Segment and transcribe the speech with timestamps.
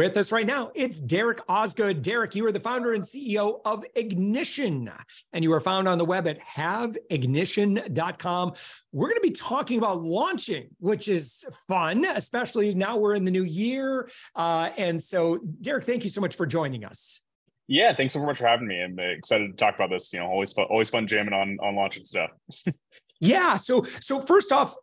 [0.00, 2.00] With us right now, it's Derek Osgood.
[2.00, 4.90] Derek, you are the founder and CEO of Ignition,
[5.34, 8.52] and you are found on the web at haveignition.com.
[8.92, 13.30] We're going to be talking about launching, which is fun, especially now we're in the
[13.30, 14.08] new year.
[14.34, 17.20] Uh, and so, Derek, thank you so much for joining us.
[17.68, 18.82] Yeah, thanks so much for having me.
[18.82, 20.14] I'm excited to talk about this.
[20.14, 22.30] You know, always fun, always fun jamming on on launching stuff.
[23.20, 23.58] yeah.
[23.58, 24.74] So, so first off,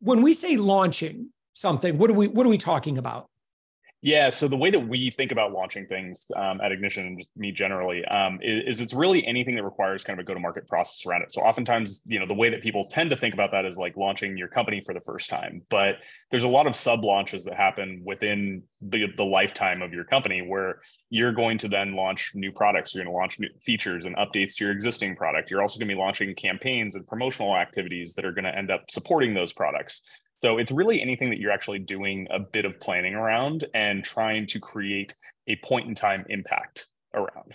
[0.00, 3.30] when we say launching something, what are we what are we talking about?
[4.00, 7.50] Yeah, so the way that we think about launching things um, at Ignition and me
[7.50, 11.22] generally um, is, is, it's really anything that requires kind of a go-to-market process around
[11.22, 11.32] it.
[11.32, 13.96] So oftentimes, you know, the way that people tend to think about that is like
[13.96, 15.62] launching your company for the first time.
[15.68, 15.96] But
[16.30, 20.42] there's a lot of sub launches that happen within the, the lifetime of your company
[20.42, 22.94] where you're going to then launch new products.
[22.94, 25.50] You're going to launch new features and updates to your existing product.
[25.50, 28.70] You're also going to be launching campaigns and promotional activities that are going to end
[28.70, 30.02] up supporting those products.
[30.42, 34.46] So it's really anything that you're actually doing a bit of planning around and trying
[34.48, 35.14] to create
[35.46, 37.54] a point in time impact around.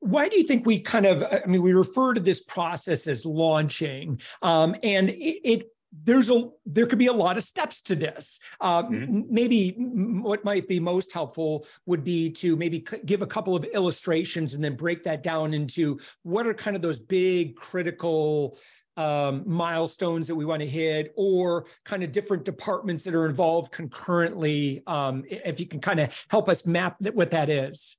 [0.00, 3.26] Why do you think we kind of, I mean, we refer to this process as
[3.26, 5.70] launching, um, and it, it
[6.04, 9.22] there's a there could be a lot of steps to this uh, mm-hmm.
[9.30, 14.54] maybe what might be most helpful would be to maybe give a couple of illustrations
[14.54, 18.58] and then break that down into what are kind of those big critical
[18.98, 23.70] um, milestones that we want to hit or kind of different departments that are involved
[23.70, 27.96] concurrently um, if you can kind of help us map that, what that is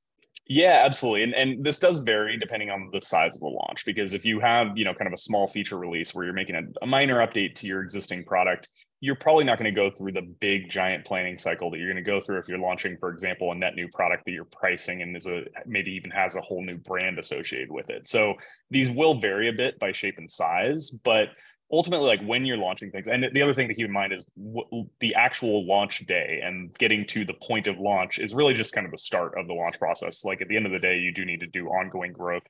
[0.51, 1.21] yeah, absolutely.
[1.21, 4.39] And and this does vary depending on the size of the launch because if you
[4.39, 7.25] have, you know, kind of a small feature release where you're making a, a minor
[7.25, 8.67] update to your existing product,
[9.01, 12.03] you're probably not going to go through the big giant planning cycle that you're going
[12.03, 15.01] to go through if you're launching, for example, a net new product that you're pricing
[15.01, 18.07] and is a maybe even has a whole new brand associated with it.
[18.07, 18.33] So
[18.69, 21.29] these will vary a bit by shape and size, but
[21.71, 24.25] ultimately like when you're launching things and the other thing to keep in mind is
[24.35, 28.73] w- the actual launch day and getting to the point of launch is really just
[28.73, 30.97] kind of the start of the launch process like at the end of the day
[30.97, 32.41] you do need to do ongoing growth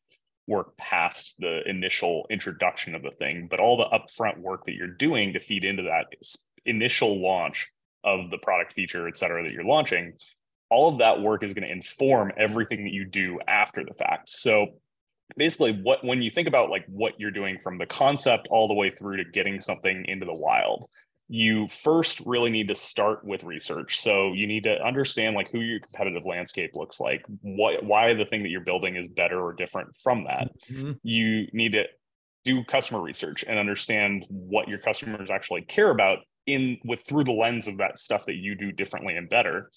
[0.50, 4.88] work past the initial introduction of the thing but all the upfront work that you're
[4.88, 6.08] doing to feed into that
[6.66, 7.72] initial launch
[8.04, 10.14] of the product feature et cetera that you're launching
[10.70, 14.30] all of that work is going to inform everything that you do after the fact.
[14.30, 14.68] So
[15.38, 18.74] basically what when you think about like what you're doing from the concept all the
[18.74, 20.86] way through to getting something into the wild
[21.32, 25.60] you first really need to start with research so you need to understand like who
[25.60, 29.54] your competitive landscape looks like what why the thing that you're building is better or
[29.54, 30.94] different from that mm-hmm.
[31.04, 31.84] you need to
[32.44, 37.32] do customer research and understand what your customers actually care about in with through the
[37.32, 39.70] lens of that stuff that you do differently and better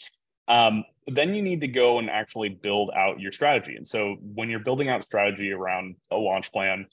[0.48, 3.76] um, then you need to go and actually build out your strategy.
[3.76, 6.86] And so when you're building out strategy around a launch plan,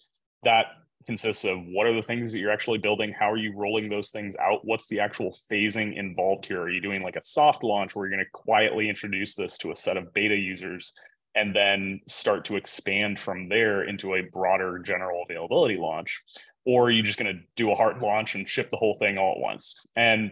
[0.44, 0.68] that
[1.09, 3.12] consists of what are the things that you're actually building?
[3.12, 4.64] How are you rolling those things out?
[4.64, 6.62] What's the actual phasing involved here?
[6.62, 9.72] Are you doing like a soft launch where you're going to quietly introduce this to
[9.72, 10.94] a set of beta users
[11.34, 16.22] and then start to expand from there into a broader general availability launch?
[16.64, 19.18] Or are you just going to do a hard launch and ship the whole thing
[19.18, 19.84] all at once?
[19.96, 20.31] And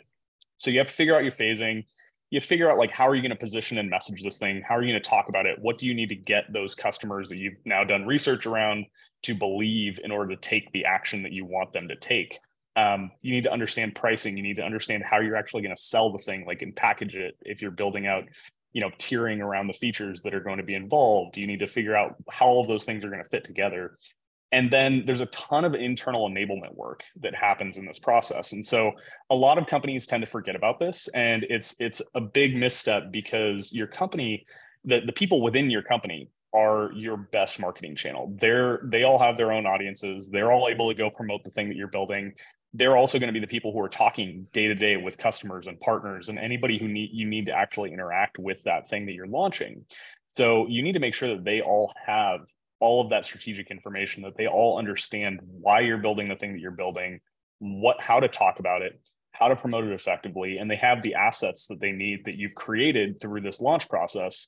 [0.57, 1.85] so you have to figure out your phasing
[2.29, 4.61] you figure out like how are you going to position and message this thing?
[4.67, 5.59] How are you going to talk about it?
[5.59, 8.85] What do you need to get those customers that you've now done research around
[9.23, 12.40] to believe in order to take the action that you want them to take?
[12.75, 14.37] Um, you need to understand pricing.
[14.37, 17.16] You need to understand how you're actually going to sell the thing like and package
[17.16, 18.25] it if you're building out
[18.73, 21.37] you know tiering around the features that are going to be involved.
[21.37, 23.97] You need to figure out how all of those things are going to fit together
[24.52, 28.53] and then there's a ton of internal enablement work that happens in this process.
[28.53, 28.91] And so
[29.29, 33.11] a lot of companies tend to forget about this and it's it's a big misstep
[33.11, 34.46] because your company
[34.85, 38.34] the, the people within your company are your best marketing channel.
[38.40, 40.29] They're they all have their own audiences.
[40.29, 42.34] They're all able to go promote the thing that you're building.
[42.73, 45.67] They're also going to be the people who are talking day to day with customers
[45.67, 49.14] and partners and anybody who need you need to actually interact with that thing that
[49.14, 49.85] you're launching.
[50.32, 52.41] So you need to make sure that they all have
[52.79, 56.59] all of that strategic information that they all understand why you're building the thing that
[56.59, 57.20] you're building
[57.59, 59.00] what how to talk about it
[59.32, 62.56] how to promote it effectively and they have the assets that they need that you've
[62.56, 64.47] created through this launch process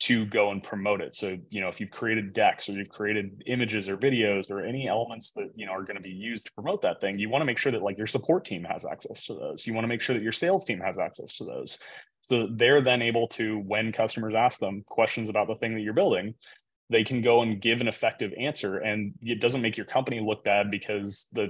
[0.00, 1.14] to go and promote it.
[1.14, 4.86] So you know if you've created decks or you've created images or videos or any
[4.86, 7.42] elements that you know are going to be used to promote that thing you want
[7.42, 9.66] to make sure that like your support team has access to those.
[9.66, 11.78] You want to make sure that your sales team has access to those.
[12.20, 15.94] So they're then able to when customers ask them questions about the thing that you're
[15.94, 16.34] building
[16.90, 20.44] they can go and give an effective answer and it doesn't make your company look
[20.44, 21.48] bad because the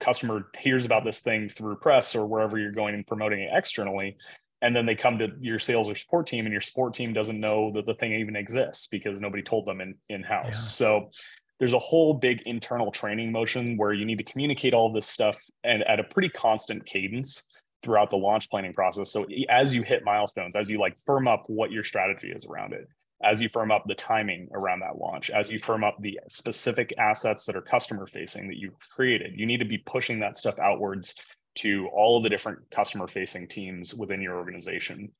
[0.00, 4.16] customer hears about this thing through press or wherever you're going and promoting it externally
[4.62, 7.38] and then they come to your sales or support team and your support team doesn't
[7.38, 10.52] know that the thing even exists because nobody told them in in house yeah.
[10.52, 11.10] so
[11.58, 15.38] there's a whole big internal training motion where you need to communicate all this stuff
[15.62, 17.44] and at a pretty constant cadence
[17.82, 21.44] throughout the launch planning process so as you hit milestones as you like firm up
[21.46, 22.88] what your strategy is around it
[23.24, 26.92] as you firm up the timing around that launch, as you firm up the specific
[26.98, 30.58] assets that are customer facing that you've created, you need to be pushing that stuff
[30.58, 31.14] outwards
[31.56, 35.10] to all of the different customer facing teams within your organization.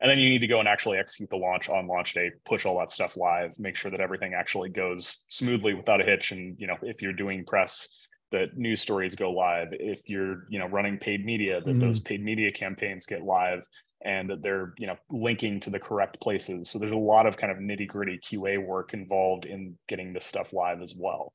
[0.00, 2.64] And then you need to go and actually execute the launch on launch day, push
[2.64, 6.32] all that stuff live, make sure that everything actually goes smoothly without a hitch.
[6.32, 9.68] And, you know, if you're doing press, that news stories go live.
[9.72, 11.78] If you're, you know, running paid media, that mm-hmm.
[11.80, 13.66] those paid media campaigns get live
[14.02, 16.70] and that they're you know linking to the correct places.
[16.70, 20.26] So there's a lot of kind of nitty gritty qa work involved in getting this
[20.26, 21.32] stuff live as well.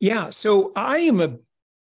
[0.00, 1.36] Yeah so i am a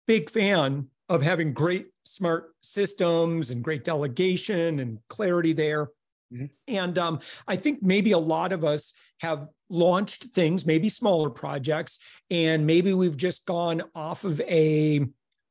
[0.08, 5.90] big fan of having great smart systems and great delegation and clarity there.
[6.34, 6.46] Mm-hmm.
[6.68, 12.00] and um, i think maybe a lot of us have launched things maybe smaller projects
[12.32, 15.06] and maybe we've just gone off of a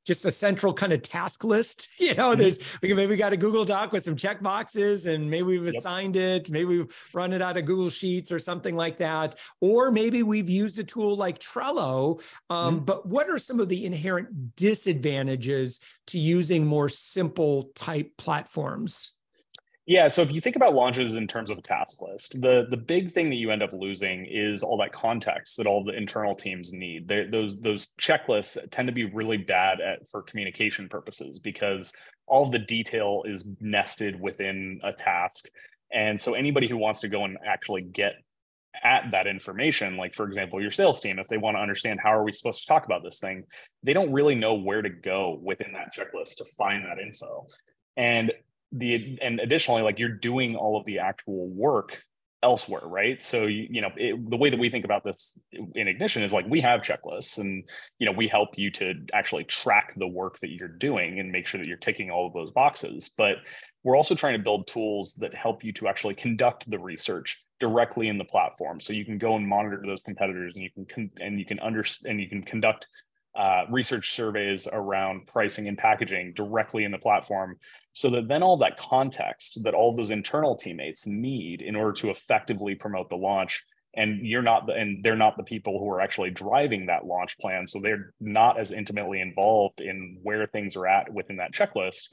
[0.05, 1.89] just a central kind of task list.
[2.03, 2.41] You know, mm-hmm.
[2.41, 5.67] there's we can maybe got a Google Doc with some check boxes, and maybe we've
[5.67, 5.75] yep.
[5.77, 9.93] assigned it, maybe we've run it out of Google Sheets or something like that, or
[9.93, 12.21] maybe we've used a tool like Trello.
[12.51, 12.85] Um, mm-hmm.
[12.85, 19.13] But what are some of the inherent disadvantages to using more simple type platforms?
[19.93, 22.79] Yeah, so if you think about launches in terms of a task list, the the
[22.79, 26.35] big thing that you end up losing is all that context that all the internal
[26.35, 27.09] teams need.
[27.09, 31.93] They, those those checklists tend to be really bad at for communication purposes because
[32.27, 35.45] all the detail is nested within a task,
[35.93, 38.15] and so anybody who wants to go and actually get
[38.83, 42.09] at that information like for example your sales team if they want to understand how
[42.09, 43.45] are we supposed to talk about this thing
[43.83, 47.47] they don't really know where to go within that checklist to find that info
[47.99, 48.33] and
[48.73, 52.03] the and additionally like you're doing all of the actual work
[52.43, 53.23] elsewhere right?
[53.23, 55.39] So you, you know it, the way that we think about this
[55.75, 57.65] in ignition is like we have checklists and
[57.99, 61.47] you know we help you to actually track the work that you're doing and make
[61.47, 63.11] sure that you're ticking all of those boxes.
[63.17, 63.37] But
[63.85, 68.09] we're also trying to build tools that help you to actually conduct the research directly
[68.09, 68.81] in the platform.
[68.81, 71.61] So you can go and monitor those competitors and you can con- and you can
[71.61, 72.89] understand and you can conduct
[73.35, 77.57] uh, research surveys around pricing and packaging directly in the platform
[77.93, 82.11] so that then all that context that all those internal teammates need in order to
[82.11, 83.65] effectively promote the launch
[83.95, 87.39] and you're not the, and they're not the people who are actually driving that launch
[87.39, 87.67] plan.
[87.67, 92.09] So they're not as intimately involved in where things are at within that checklist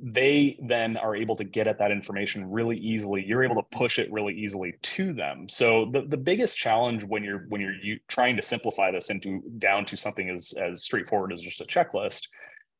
[0.00, 3.24] they then are able to get at that information really easily.
[3.24, 5.48] You're able to push it really easily to them.
[5.48, 9.42] So the, the biggest challenge when you're when you're you, trying to simplify this into
[9.58, 12.28] down to something as as straightforward as just a checklist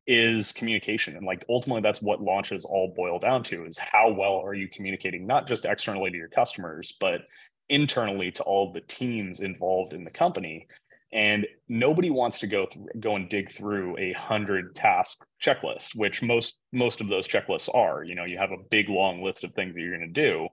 [0.07, 1.17] is communication.
[1.17, 4.69] And like ultimately that's what launches all boil down to is how well are you
[4.69, 7.23] communicating not just externally to your customers but
[7.69, 10.67] internally to all the teams involved in the company
[11.13, 16.23] and nobody wants to go through go and dig through a hundred task checklist which
[16.23, 18.03] most most of those checklists are.
[18.03, 20.49] You know you have a big long list of things that you're going to do.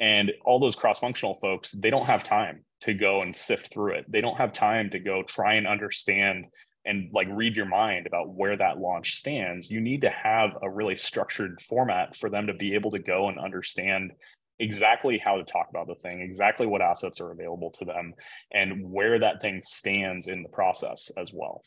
[0.00, 3.94] And all those cross functional folks they don't have time to go and sift through
[3.94, 4.04] it.
[4.08, 6.46] They don't have time to go try and understand
[6.84, 9.70] and like read your mind about where that launch stands.
[9.70, 13.28] You need to have a really structured format for them to be able to go
[13.28, 14.12] and understand
[14.58, 18.14] exactly how to talk about the thing, exactly what assets are available to them,
[18.52, 21.62] and where that thing stands in the process as well.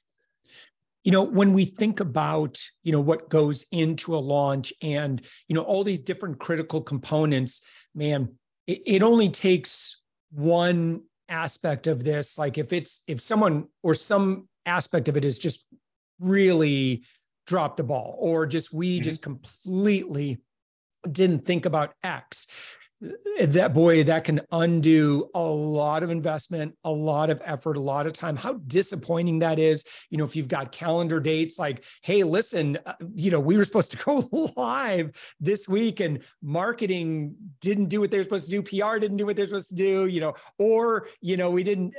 [1.03, 5.55] You know, when we think about, you know, what goes into a launch and, you
[5.55, 7.63] know, all these different critical components,
[7.95, 8.35] man,
[8.67, 9.99] it, it only takes
[10.31, 12.37] one aspect of this.
[12.37, 15.65] Like if it's, if someone or some aspect of it is just
[16.19, 17.03] really
[17.47, 19.03] dropped the ball or just we mm-hmm.
[19.03, 20.39] just completely
[21.11, 22.45] didn't think about X
[23.41, 28.05] that boy that can undo a lot of investment a lot of effort a lot
[28.05, 28.35] of time.
[28.35, 32.93] How disappointing that is you know if you've got calendar dates like hey listen uh,
[33.15, 38.11] you know we were supposed to go live this week and marketing didn't do what
[38.11, 40.33] they were supposed to do pr didn't do what they're supposed to do you know
[40.59, 41.95] or you know we didn't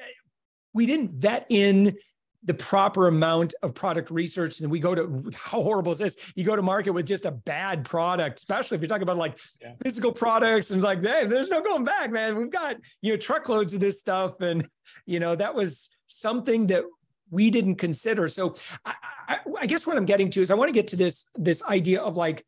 [0.74, 1.96] we didn't vet in
[2.44, 5.98] the proper amount of product research and we go to how horrible is.
[5.98, 9.16] This you go to market with just a bad product especially if you're talking about
[9.16, 9.74] like yeah.
[9.82, 12.36] physical products and like hey there's no going back man.
[12.36, 14.40] We've got you know truckloads of this stuff.
[14.40, 14.68] And
[15.06, 16.84] you know that was something that
[17.30, 18.28] we didn't consider.
[18.28, 18.94] So I,
[19.28, 21.62] I, I guess what i'm getting to is i want to get to this this
[21.64, 22.44] idea of like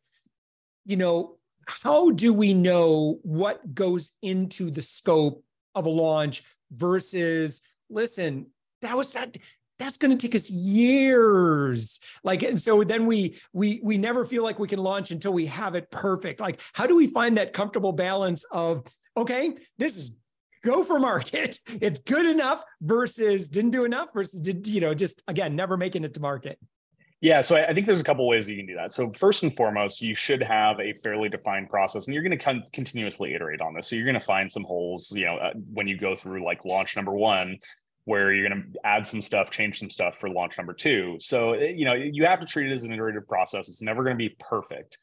[0.85, 1.35] you know
[1.67, 8.47] how do we know what goes into the scope of a launch versus listen
[8.81, 9.37] that was that
[9.77, 14.43] that's going to take us years like and so then we we we never feel
[14.43, 17.53] like we can launch until we have it perfect like how do we find that
[17.53, 18.85] comfortable balance of
[19.17, 20.17] okay this is
[20.63, 25.23] go for market it's good enough versus didn't do enough versus did you know just
[25.27, 26.57] again never making it to market
[27.21, 28.91] yeah, so I think there's a couple ways you can do that.
[28.91, 32.43] So first and foremost, you should have a fairly defined process, and you're going to
[32.43, 33.87] con- continuously iterate on this.
[33.87, 36.65] So you're going to find some holes, you know, uh, when you go through like
[36.65, 37.57] launch number one,
[38.05, 41.17] where you're going to add some stuff, change some stuff for launch number two.
[41.19, 43.67] So, eh, you know, you have to treat it as an iterative process.
[43.67, 44.97] It's never going to be perfect.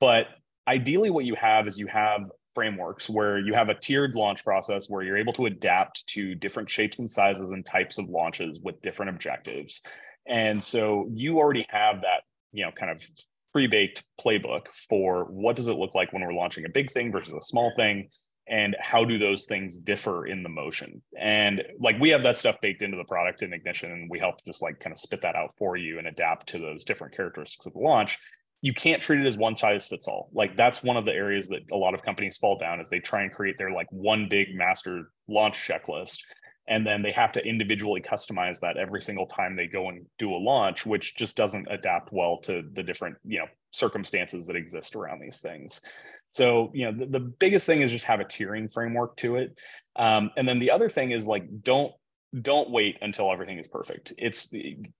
[0.00, 0.28] But
[0.66, 2.22] ideally, what you have is you have
[2.54, 6.70] frameworks where you have a tiered launch process where you're able to adapt to different
[6.70, 9.82] shapes and sizes and types of launches with different objectives.
[10.26, 12.22] And so you already have that,
[12.52, 13.06] you know, kind of
[13.52, 17.34] pre-baked playbook for what does it look like when we're launching a big thing versus
[17.34, 18.08] a small thing
[18.48, 21.02] and how do those things differ in the motion?
[21.18, 24.44] And like we have that stuff baked into the product in ignition and we help
[24.44, 27.66] just like kind of spit that out for you and adapt to those different characteristics
[27.66, 28.18] of the launch.
[28.62, 30.30] You can't treat it as one size fits all.
[30.32, 33.00] Like that's one of the areas that a lot of companies fall down is they
[33.00, 36.20] try and create their like one big master launch checklist
[36.68, 40.32] and then they have to individually customize that every single time they go and do
[40.32, 44.96] a launch which just doesn't adapt well to the different you know circumstances that exist
[44.96, 45.80] around these things
[46.30, 49.58] so, you know, the, the biggest thing is just have a tiering framework to it.
[49.96, 51.92] Um, and then the other thing is like, don't
[52.42, 54.12] don't wait until everything is perfect.
[54.18, 54.52] It's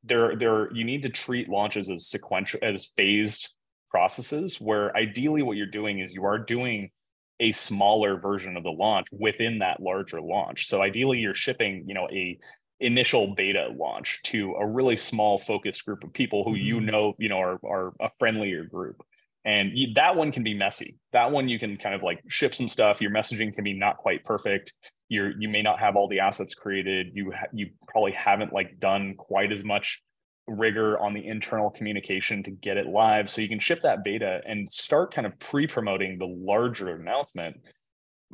[0.04, 3.54] there, there, you need to treat launches as sequential, as phased
[3.90, 6.90] processes where ideally what you're doing is you are doing
[7.40, 10.66] a smaller version of the launch within that larger launch.
[10.66, 12.38] So ideally you're shipping, you know, a
[12.80, 16.86] initial beta launch to a really small focused group of people who you mm-hmm.
[16.86, 19.02] know, you know, are, are a friendlier group.
[19.44, 20.98] And you, that one can be messy.
[21.12, 23.00] That one you can kind of like ship some stuff.
[23.00, 24.72] Your messaging can be not quite perfect.
[25.08, 27.12] You're you may not have all the assets created.
[27.14, 30.02] You ha- you probably haven't like done quite as much
[30.46, 33.28] rigor on the internal communication to get it live.
[33.30, 37.56] So you can ship that beta and start kind of pre-promoting the larger announcement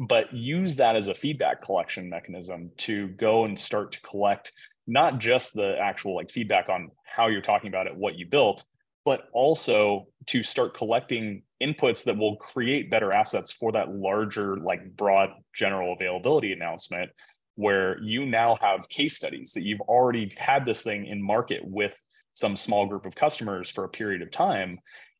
[0.08, 4.50] but use that as a feedback collection mechanism to go and start to collect
[4.86, 8.64] not just the actual like feedback on how you're talking about it what you built
[9.04, 14.96] but also to start collecting inputs that will create better assets for that larger, like
[14.96, 17.10] broad general availability announcement,
[17.54, 21.98] where you now have case studies that you've already had this thing in market with
[22.34, 24.78] some small group of customers for a period of time.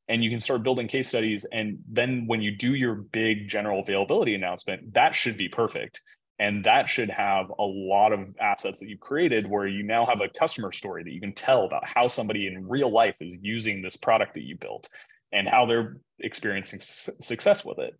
[0.09, 1.45] And you can start building case studies.
[1.53, 6.01] And then when you do your big general availability announcement, that should be perfect
[6.43, 10.21] and that should have a lot of assets that you've created where you now have
[10.21, 13.81] a customer story that you can tell about how somebody in real life is using
[13.81, 14.89] this product that you built
[15.31, 17.95] and how they're experiencing success with it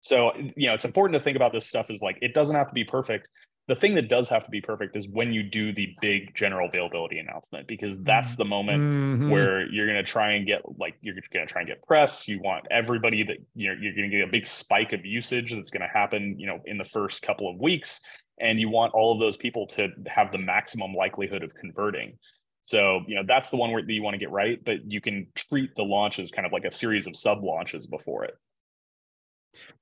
[0.00, 2.68] so you know it's important to think about this stuff as like it doesn't have
[2.68, 3.30] to be perfect
[3.70, 6.66] the thing that does have to be perfect is when you do the big general
[6.66, 9.30] availability announcement because that's the moment mm-hmm.
[9.30, 12.26] where you're going to try and get like you're going to try and get press
[12.26, 15.70] you want everybody that you're, you're going to get a big spike of usage that's
[15.70, 18.00] going to happen you know in the first couple of weeks
[18.40, 22.18] and you want all of those people to have the maximum likelihood of converting
[22.62, 25.00] so you know that's the one where that you want to get right but you
[25.00, 28.34] can treat the launch as kind of like a series of sub launches before it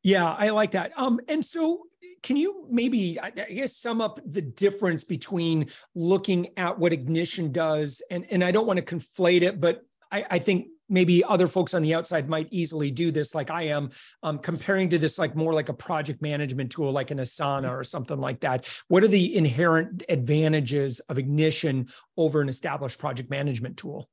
[0.03, 0.93] yeah, I like that.
[0.97, 1.83] Um, and so
[2.23, 8.03] can you maybe I guess sum up the difference between looking at what ignition does
[8.11, 11.75] and and I don't want to conflate it, but I, I think maybe other folks
[11.75, 13.91] on the outside might easily do this like I am,
[14.23, 17.85] um, comparing to this like more like a project management tool like an Asana or
[17.85, 18.67] something like that.
[18.89, 24.09] What are the inherent advantages of Ignition over an established project management tool?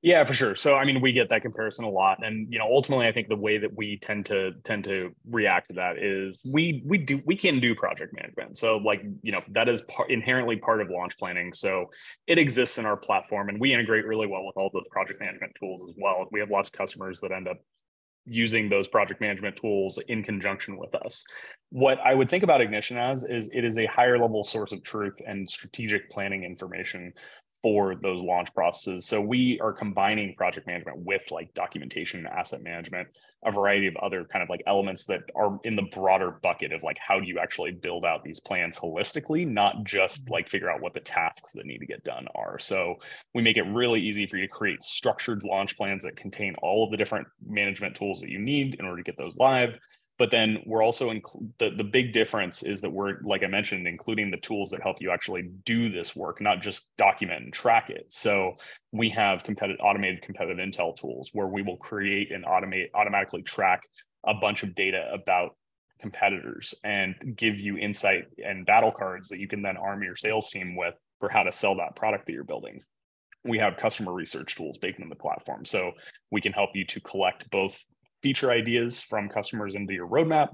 [0.00, 0.54] Yeah, for sure.
[0.54, 3.26] So I mean, we get that comparison a lot, and you know, ultimately, I think
[3.26, 7.20] the way that we tend to tend to react to that is we we do
[7.26, 8.58] we can do project management.
[8.58, 11.52] So like you know, that is par- inherently part of launch planning.
[11.52, 11.86] So
[12.28, 15.52] it exists in our platform, and we integrate really well with all those project management
[15.58, 16.28] tools as well.
[16.30, 17.58] We have lots of customers that end up
[18.24, 21.24] using those project management tools in conjunction with us.
[21.70, 24.82] What I would think about Ignition as is it is a higher level source of
[24.84, 27.12] truth and strategic planning information
[27.62, 29.06] for those launch processes.
[29.06, 33.08] So we are combining project management with like documentation, asset management,
[33.44, 36.82] a variety of other kind of like elements that are in the broader bucket of
[36.82, 40.34] like how do you actually build out these plans holistically, not just mm-hmm.
[40.34, 42.58] like figure out what the tasks that need to get done are.
[42.58, 42.96] So
[43.34, 46.84] we make it really easy for you to create structured launch plans that contain all
[46.84, 49.78] of the different management tools that you need in order to get those live
[50.18, 51.22] but then we're also in
[51.58, 55.00] the, the big difference is that we're like i mentioned including the tools that help
[55.00, 58.06] you actually do this work not just document and track it.
[58.08, 58.54] So
[58.92, 63.82] we have competitive automated competitive intel tools where we will create and automate automatically track
[64.24, 65.56] a bunch of data about
[66.00, 70.50] competitors and give you insight and battle cards that you can then arm your sales
[70.50, 72.80] team with for how to sell that product that you're building.
[73.44, 75.64] We have customer research tools baked in the platform.
[75.64, 75.92] So
[76.30, 77.84] we can help you to collect both
[78.22, 80.48] feature ideas from customers into your roadmap,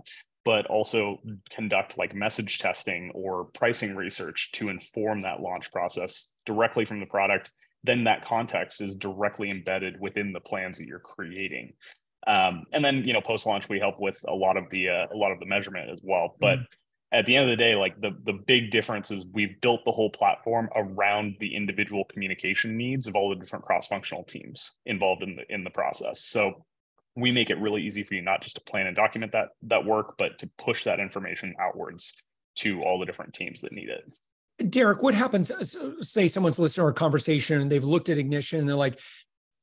[0.44, 6.85] but also conduct like message testing or pricing research to inform that launch process directly
[6.85, 7.50] from the product.
[7.83, 11.73] Then that context is directly embedded within the plans that you're creating.
[12.26, 15.06] Um, and then you know post launch we help with a lot of the uh,
[15.12, 16.37] a lot of the measurement as well.
[16.40, 16.66] But mm
[17.14, 19.92] at the end of the day, like the the big difference is we've built the
[19.92, 25.23] whole platform around the individual communication needs of all the different cross functional teams involved
[25.23, 26.21] in the in the process.
[26.21, 26.64] So
[27.16, 29.85] we make it really easy for you not just to plan and document that that
[29.85, 32.14] work but to push that information outwards
[32.56, 36.83] to all the different teams that need it derek what happens uh, say someone's listening
[36.83, 39.00] to our conversation and they've looked at ignition and they're like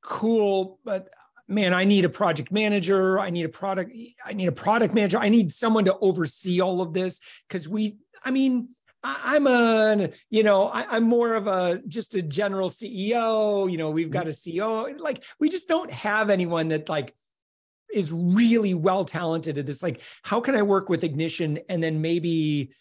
[0.04, 1.10] cool but
[1.48, 3.92] man i need a project manager i need a product
[4.26, 7.98] i need a product manager i need someone to oversee all of this because we
[8.24, 8.70] i mean
[9.04, 13.72] I'm a, you know, I, am more of a just a general CEO.
[13.72, 14.14] You know, we've mm-hmm.
[14.14, 15.00] got a CEO.
[15.00, 17.16] Like, we just don't have anyone that like
[17.94, 19.84] is really well talented at this.
[19.84, 22.72] Like, how can I work with Ignition and then maybe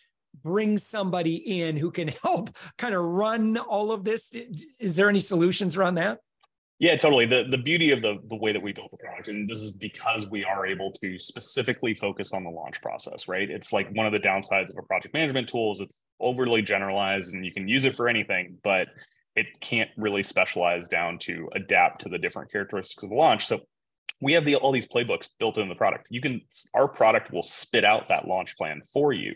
[0.42, 4.32] bring somebody in who can help kind of run all of this?
[4.78, 6.20] Is there any solutions around that?
[6.80, 7.26] Yeah, totally.
[7.26, 9.70] The the beauty of the the way that we built the product, and this is
[9.70, 13.50] because we are able to specifically focus on the launch process, right?
[13.50, 17.34] It's like one of the downsides of a project management tool is it's overly generalized
[17.34, 18.88] and you can use it for anything, but
[19.36, 23.44] it can't really specialize down to adapt to the different characteristics of the launch.
[23.44, 23.60] So
[24.20, 26.08] we have the, all these playbooks built in the product.
[26.10, 26.42] You can,
[26.74, 29.34] our product will spit out that launch plan for you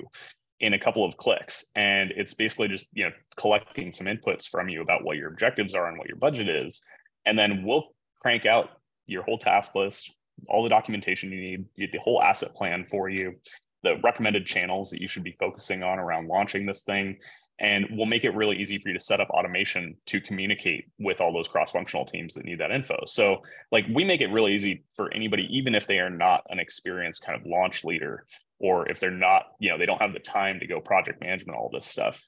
[0.61, 1.67] in a couple of clicks.
[1.75, 5.75] And it's basically just, you know, collecting some inputs from you about what your objectives
[5.75, 6.83] are and what your budget is.
[7.27, 8.71] And then we'll crank out
[9.07, 10.15] your whole task list,
[10.49, 13.35] all the documentation you need, the whole asset plan for you,
[13.83, 17.19] the recommended channels that you should be focusing on around launching this thing,
[17.61, 21.21] and we'll make it really easy for you to set up automation to communicate with
[21.21, 22.99] all those cross-functional teams that need that info.
[23.07, 26.59] So like we make it really easy for anybody even if they are not an
[26.59, 28.27] experienced kind of launch leader
[28.59, 31.57] or if they're not you know they don't have the time to go project management
[31.57, 32.23] all this stuff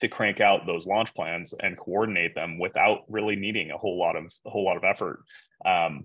[0.00, 4.16] to crank out those launch plans and coordinate them without really needing a whole lot
[4.16, 5.20] of a whole lot of effort
[5.64, 6.04] um,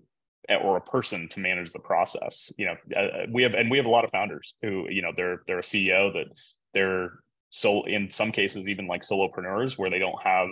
[0.61, 2.51] or a person to manage the process.
[2.57, 5.11] You know uh, we have and we have a lot of founders who you know
[5.15, 6.27] they're they're a ceo that
[6.73, 7.19] they're
[7.51, 10.49] so in some cases even like solopreneurs where they don't have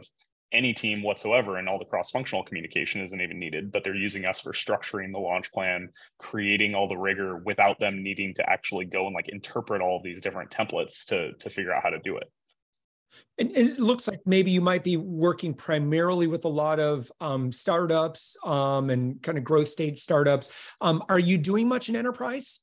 [0.51, 4.41] any team whatsoever and all the cross-functional communication isn't even needed but they're using us
[4.41, 9.05] for structuring the launch plan creating all the rigor without them needing to actually go
[9.05, 12.31] and like interpret all these different templates to to figure out how to do it
[13.37, 17.51] and it looks like maybe you might be working primarily with a lot of um,
[17.51, 20.75] startups um, and kind of growth stage startups.
[20.81, 22.61] Um, are you doing much in enterprise?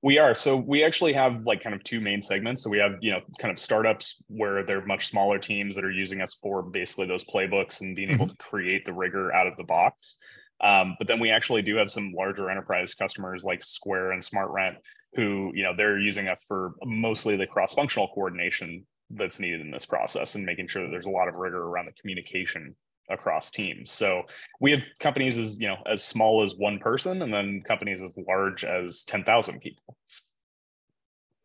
[0.00, 0.34] We are.
[0.34, 2.62] So we actually have like kind of two main segments.
[2.62, 5.90] So we have, you know, kind of startups where they're much smaller teams that are
[5.90, 8.22] using us for basically those playbooks and being mm-hmm.
[8.22, 10.16] able to create the rigor out of the box.
[10.60, 14.76] Um, but then we actually do have some larger enterprise customers like Square and SmartRent
[15.14, 19.86] who, you know, they're using us for mostly the cross-functional coordination that's needed in this
[19.86, 22.74] process and making sure that there's a lot of rigor around the communication
[23.10, 23.92] across teams.
[23.92, 24.22] So
[24.60, 28.18] we have companies as, you know, as small as one person and then companies as
[28.26, 29.96] large as 10,000 people.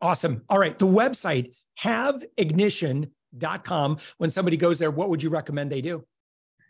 [0.00, 0.42] Awesome.
[0.48, 0.76] All right.
[0.78, 3.98] The website haveignition.com.
[4.18, 6.04] When somebody goes there, what would you recommend they do?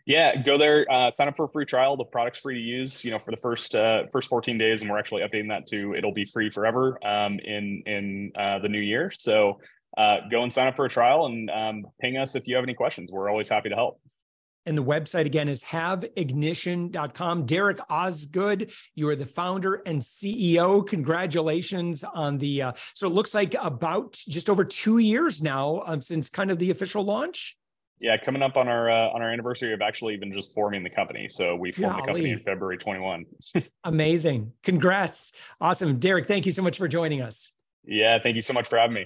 [0.05, 1.97] Yeah, go there, uh, sign up for a free trial.
[1.97, 4.91] The product's free to use, you know, for the first uh, first 14 days, and
[4.91, 8.79] we're actually updating that to it'll be free forever um, in in uh, the new
[8.79, 9.11] year.
[9.17, 9.59] So
[9.97, 12.63] uh, go and sign up for a trial and um, ping us if you have
[12.63, 13.11] any questions.
[13.11, 13.99] We're always happy to help.
[14.65, 17.45] And the website again is haveignition.com.
[17.45, 20.85] Derek Osgood, you are the founder and CEO.
[20.85, 26.01] Congratulations on the, uh, so it looks like about just over two years now um,
[26.01, 27.57] since kind of the official launch.
[27.99, 30.89] Yeah, coming up on our uh, on our anniversary of actually even just forming the
[30.89, 31.29] company.
[31.29, 32.01] So we formed Golly.
[32.01, 33.25] the company in February 21.
[33.85, 34.51] Amazing.
[34.63, 35.31] Congrats.
[35.61, 35.97] Awesome.
[35.97, 37.53] Derek, thank you so much for joining us.
[37.85, 39.05] Yeah, thank you so much for having me.